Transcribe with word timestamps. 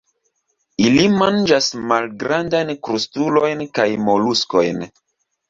Ili 0.85 1.03
manĝas 1.19 1.67
malgrandajn 1.91 2.73
krustulojn 2.89 3.63
kaj 3.79 3.87
moluskojn. 4.09 4.83